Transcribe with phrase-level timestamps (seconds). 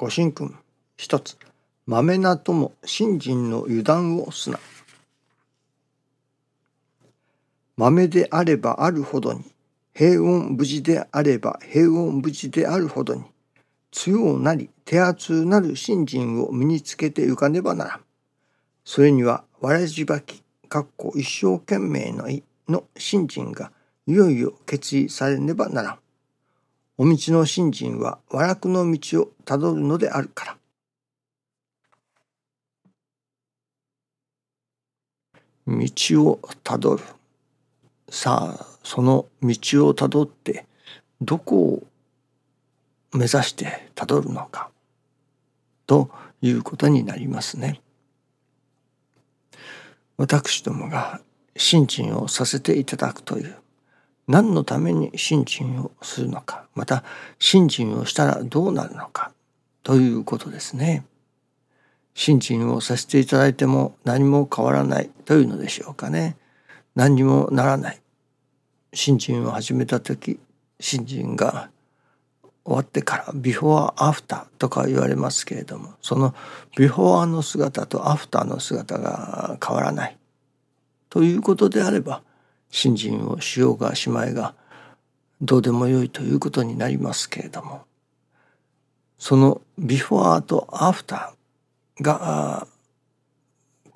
[0.00, 0.56] ご神君
[0.96, 1.36] 一つ
[1.84, 4.58] 豆なとも信心の油断をすな
[7.76, 9.44] 豆であればあるほどに
[9.92, 13.24] 平穏無事であれば平穏無事であるほどに
[13.90, 18.00] 強なり手厚なる信心を身につけてゆかねばならん。
[18.86, 23.70] それにはわらじばき、かっこ一生懸命の意の信心が
[24.06, 25.99] いよいよ決意されねばならん。
[27.02, 30.56] お道の信心は和楽の道をたどるのであるから。
[35.66, 35.88] 道
[36.24, 37.02] をたどる。
[38.10, 40.66] さあ、その道をたどって、
[41.22, 41.82] どこを
[43.12, 44.68] 目指してたどるのか、
[45.86, 46.10] と
[46.42, 47.80] いうことになりますね。
[50.18, 51.22] 私どもが
[51.56, 53.56] 信心をさせていただくという
[54.30, 57.02] 何のために信心をするのかまた
[57.40, 59.32] 信心をしたらどうなるのか
[59.82, 61.04] ということですね。
[62.14, 66.36] 信心をさせていただいても何も変わらないというのでしょうかね。
[66.94, 68.00] 何にもならない。
[68.94, 70.38] 信心を始めた時
[70.78, 71.70] 信心が
[72.64, 76.34] 終わってからビフォーアフターとか言われますけれどもその
[76.76, 80.16] ビフォーの姿とアフターの姿が変わらない
[81.08, 82.22] ということであれば
[82.70, 84.54] 信心をしようがしまいが
[85.42, 87.84] どうでもよいということになりますけれども
[89.18, 92.66] そのビフォーとアフターが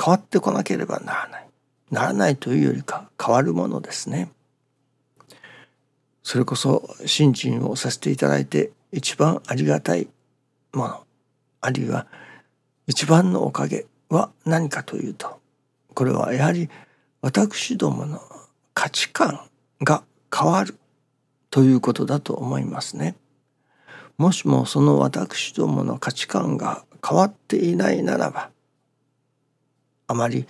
[0.02, 1.48] 変わってこなければならない
[1.90, 4.30] ならないというよりか変わるものですね。
[6.22, 10.08] それこそ信心をさせていただいて一番ありがたい
[10.72, 11.04] もの
[11.60, 12.06] あるいは
[12.86, 15.38] 一番のおかげは何かというと
[15.92, 16.70] これはやはり
[17.20, 18.20] 私どもの
[18.74, 19.48] 価値観
[19.82, 20.02] が
[20.34, 20.76] 変わる
[21.50, 23.16] ということだと思いますね。
[24.18, 28.50] もしもその私どもの価値観が変わっていないならば
[30.06, 30.46] あまり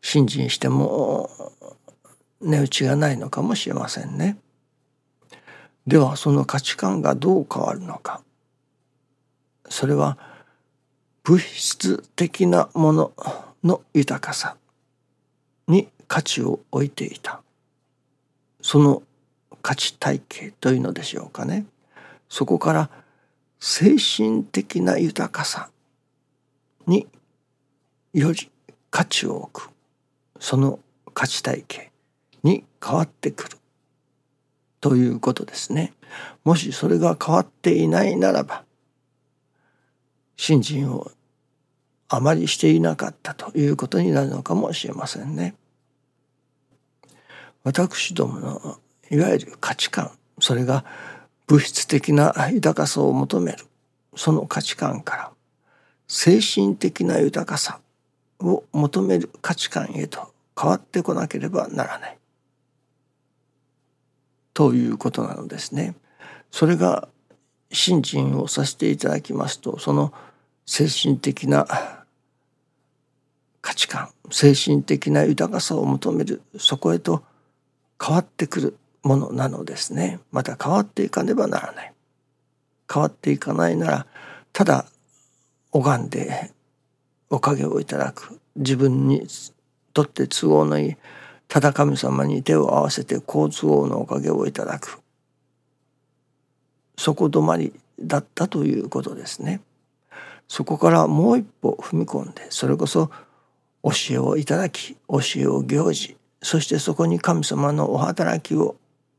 [0.00, 1.30] 信心しても
[2.40, 4.38] 値打ちがないのかもしれませんね。
[5.86, 8.20] ではその価値観がどう変わるのか
[9.70, 10.18] それは
[11.24, 13.12] 物質的なもの
[13.64, 14.56] の豊かさ
[15.66, 17.40] に価値を置いていた
[18.68, 19.02] その
[19.62, 21.64] 価値体系というのでしょうかね
[22.28, 22.90] そこから
[23.58, 25.70] 精神的な豊かさ
[26.86, 27.06] に
[28.12, 28.50] より
[28.90, 29.70] 価値を置く
[30.38, 30.80] その
[31.14, 31.90] 価値体系
[32.42, 33.56] に変わってくる
[34.82, 35.94] ということですね。
[36.44, 38.64] もしそれが変わっていないならば
[40.36, 41.10] 信心を
[42.08, 45.54] あまりしていなかったということになるのかもしれませんね。
[47.68, 48.78] 私どもの
[49.10, 50.86] いわゆる価値観それが
[51.46, 53.58] 物質的な豊かさを求める
[54.16, 55.30] その価値観から
[56.06, 57.80] 精神的な豊かさ
[58.40, 62.18] を求める価値観へと変わってこなければならない。
[64.54, 65.94] ということなのですね。
[66.50, 67.08] それが
[67.70, 70.14] 信心をさせていただきますとその
[70.64, 71.66] 精神的な
[73.60, 77.22] 価値観精神的な豊かさを求めるそこへと
[78.04, 80.20] 変わってくるものなのですね。
[80.30, 81.92] また変わっていかねばならない。
[82.92, 84.06] 変わっていかないなら
[84.52, 84.86] ただ
[85.72, 86.52] 拝んで
[87.30, 88.40] おかげをいただく。
[88.56, 89.26] 自分に
[89.92, 90.96] とって都合のいい
[91.48, 95.00] ただ神様に手を合わせて好都合のおかげをいただく。
[96.96, 99.62] そこ止まりだったということですね。
[100.46, 103.10] そこからもう一歩踏み込んでそれこそ
[103.82, 108.76] 教えをいただき教えを行事そしてそこに神様のお働きを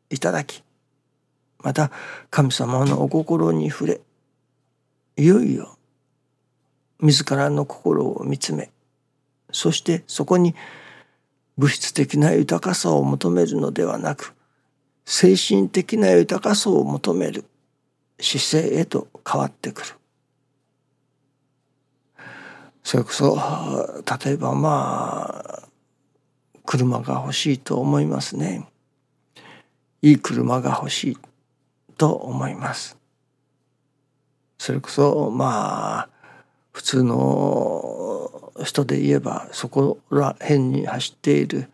[0.09, 0.63] いただき
[1.62, 1.91] また
[2.30, 4.02] 神様のお心に触れ
[5.18, 5.78] いよいよ
[7.02, 8.72] 自らの心を見つめ
[9.52, 10.56] そしてそこに
[11.58, 14.34] 物質的な豊かさを求めるのではなく
[15.06, 17.46] 精神的な豊かさを求める
[18.19, 19.88] 姿勢へと変わってくる。
[22.84, 23.38] それこそ
[24.26, 25.68] 例えばまあ
[26.69, 28.67] 車が欲しいと思いますね。
[30.03, 31.17] いい車が欲しい
[31.97, 32.95] と思います。
[34.59, 36.09] それこそまあ
[36.71, 41.71] 普通の人で言えばそこら辺に走っている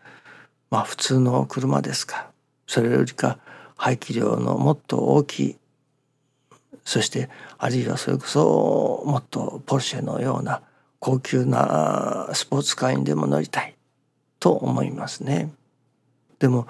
[0.70, 2.30] まあ普通の車ですか
[2.66, 3.38] それよりか
[3.76, 5.56] 排気量のもっと大きい
[6.86, 7.28] そして
[7.58, 10.62] あるいはそれこそもっとポルシェのような
[11.00, 13.75] 高級なスポーツカーにでも乗りたい
[14.38, 15.52] と思いますね。
[16.38, 16.66] でも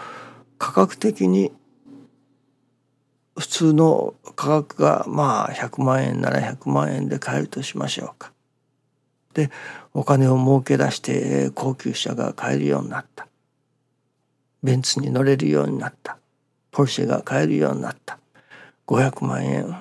[0.58, 1.52] 価格的に
[3.38, 8.32] 普通の価格がまあ100万円なら100万円で買えるとしましょうか。
[9.34, 9.50] で
[9.92, 13.26] お金を儲け出して高級車が買えるようになった。
[14.62, 16.16] ベンツに乗れるようになった。
[16.70, 18.18] ポルシェが買えるようになった。
[18.86, 19.76] 500万円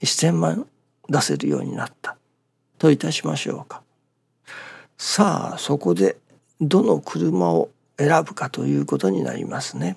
[0.00, 0.66] 1,000万
[1.08, 2.16] 出せるようになった
[2.78, 3.82] といたしましょうか。
[4.98, 6.16] さあそこで
[6.60, 9.96] どの車を選ぶかということになりますね。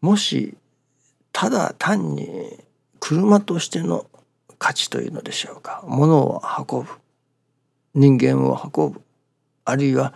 [0.00, 0.54] もし
[1.32, 2.58] ただ単に
[3.00, 4.06] 車としての
[4.58, 6.88] 価値というのでしょうか物を運ぶ
[7.94, 9.02] 人間を運ぶ
[9.64, 10.14] あるいは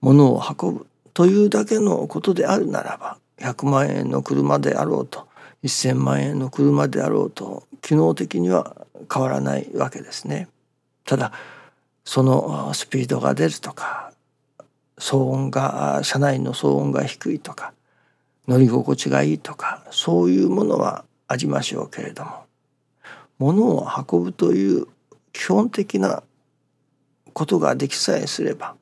[0.00, 5.26] 物を運ぶというだけのことであるならば100万円の車であろうと
[5.62, 10.48] 1,000万円の車であろうと機能的には変わらないわけですね。
[11.04, 11.32] ただ
[12.06, 14.12] そのスピードが出るとか
[14.96, 17.74] 騒音が車内の騒音が低いとか
[18.46, 22.46] 乗り心地がいいとかそういうものはありましょうけれども
[23.38, 24.86] 物を運ぶという
[25.32, 26.22] 基本的な
[27.32, 28.76] ことができさえすれば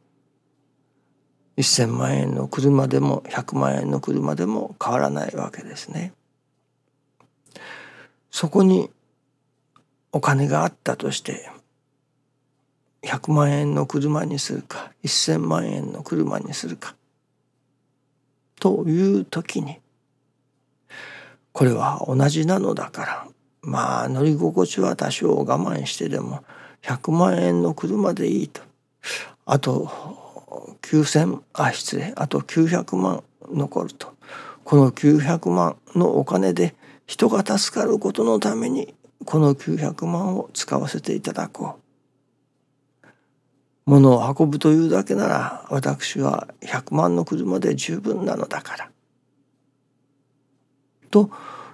[1.56, 6.12] 1,000万円の車でも100万円の車でも変わらないわけですね。
[8.30, 8.90] そこに
[10.12, 11.48] お金があったとして
[13.04, 16.94] 100万円の車にするか1,000万円の車にするか。
[18.60, 19.78] という時に
[21.52, 23.28] これは同じなのだから
[23.60, 26.44] まあ乗り心地は多少我慢してでも
[26.82, 28.62] 100万円の車でいいと。
[29.46, 29.90] あと
[30.82, 34.14] 9,000あ失礼あと900万残ると。
[34.64, 36.74] この900万のお金で
[37.06, 38.94] 人が助かることのために
[39.26, 41.83] この900万を使わせていただこう。
[43.86, 48.90] 物を運ぶというだけなら私は100万の車で十分なのだから。
[51.10, 51.30] と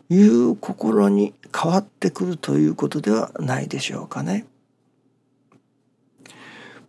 [0.09, 4.47] いう心に変わってくるということではないでしょうかね。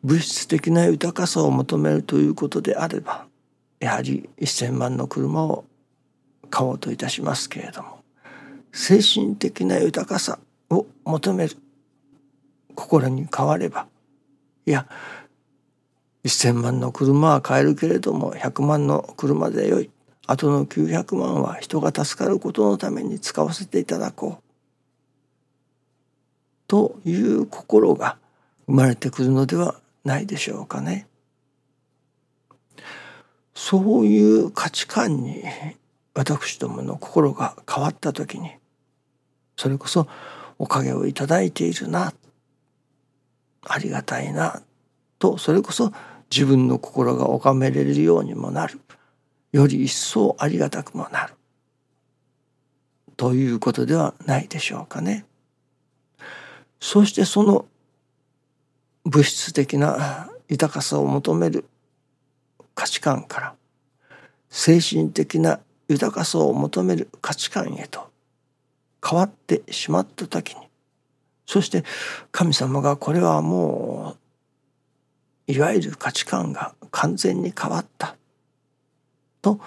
[0.03, 3.27] 物質的な豊かさを求めるということであれば
[3.79, 5.65] やはり1,000万の車を
[6.49, 7.99] 買おうといたしますけれども
[8.73, 10.39] 精神的な豊かさ
[10.71, 11.55] を求める
[12.73, 13.85] 心に変われば
[14.65, 14.87] いや
[16.23, 19.89] 1,000万の車は買えるけれども100万の車でよい。
[20.27, 24.43] あとの900万は人が助かることのために使わせていただこう。
[26.67, 28.17] という心が
[28.67, 29.75] 生まれてくるのでは
[30.05, 31.07] ないでしょうかね。
[33.53, 35.43] そういう価値観に
[36.13, 38.51] 私どもの心が変わった時に
[39.55, 40.07] それこそ
[40.57, 42.13] おかげをいただいているな。
[43.63, 44.61] ありがたいな
[45.19, 45.91] とそれこそ
[46.31, 48.79] 自分の心が拝めれるようにもなる
[49.51, 51.33] より一層ありがたくもなる
[53.17, 55.25] ということではないでしょうかね。
[56.79, 57.65] そしてその
[59.05, 61.65] 物質的な豊かさを求める
[62.73, 63.55] 価値観から
[64.49, 68.09] 精神的な豊かさを求める価値観へと
[69.07, 70.70] 変わってしまった時に
[71.51, 71.83] そして
[72.31, 74.15] 神様がこれはも
[75.49, 78.15] ういわゆる価値観が完全に変わった
[79.41, 79.59] と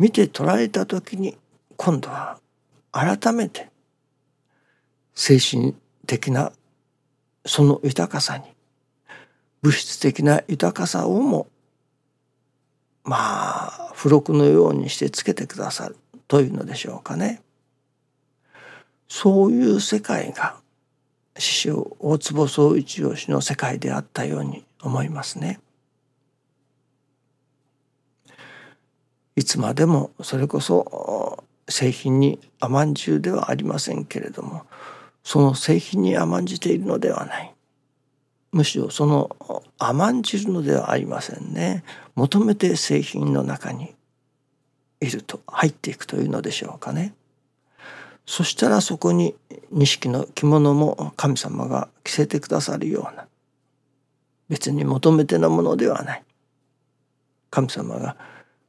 [0.00, 1.38] 見て捉えた時に
[1.76, 2.40] 今度は
[2.90, 3.68] 改めて
[5.14, 5.76] 精神
[6.08, 6.50] 的な
[7.46, 8.44] その豊かさに
[9.62, 11.46] 物質的な豊かさをも
[13.04, 17.42] まあ付録のようにしてつけてくださるというのでしょうかね。
[19.06, 20.61] そういう世界が
[21.38, 25.60] 師匠大坪宗一郎氏の世界であったように思いますね。
[29.34, 34.66] いつまでもそれこそ製品に甘んじるではありませんけれども
[35.24, 37.54] その製品に甘んじているのではない。
[38.52, 39.34] むしろその
[39.78, 41.82] 甘んじるのではありませんね。
[42.14, 43.94] 求めて製品の中に
[45.00, 47.14] いると入っていくというのでしょうかね。
[48.32, 49.34] そしたらそこに
[49.72, 53.26] 錦の着物も神様が着せてくださるような。
[54.48, 56.22] 別に求めてのものではない。
[57.50, 58.16] 神様が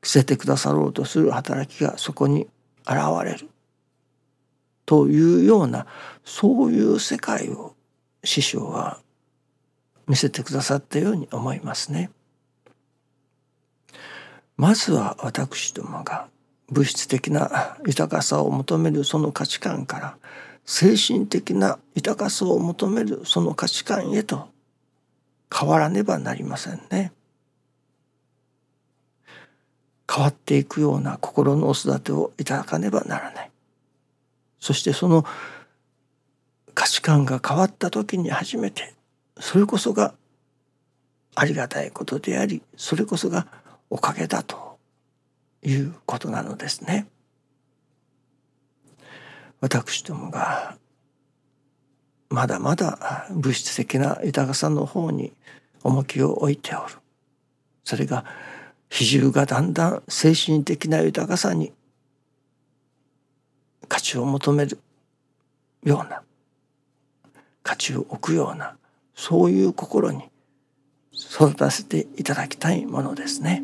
[0.02, 2.42] 着せてくださろうとする働きがそこに
[2.86, 3.48] 現れる。
[4.86, 5.88] というような
[6.26, 7.74] そういう世界を
[8.22, 9.00] 師匠は
[10.10, 12.12] 見せてくださったように思いますね。
[14.58, 16.28] まずは私どもが
[16.74, 20.18] 物質的な豊かさを求めるその価値観から
[20.66, 24.50] 精神的な豊かさを求めるその価値観へと
[25.54, 27.14] 変わらねばなりませんね。
[30.14, 33.52] 変わっていくような心のお育てをいただかねばならない
[34.60, 35.26] そしてその
[36.76, 38.94] 価値観が変わった時に初めて
[39.40, 40.14] それこそが
[41.36, 43.48] ありがたいことでありそれこそが
[43.90, 44.63] おかげだと
[45.64, 47.08] いうことなのですね。
[49.62, 50.78] 私どもが
[52.30, 55.32] まだまだ物質的な豊かさの方に
[55.84, 56.96] 重きを置いておる
[57.84, 58.26] それが
[58.90, 61.72] 比重がだんだん精神的な豊かさに
[63.88, 64.80] 価値を求める
[65.84, 66.24] ような
[67.62, 68.76] 価値を置くような
[69.16, 70.24] そういう心に
[71.14, 73.64] 育たせていただきたいものですね。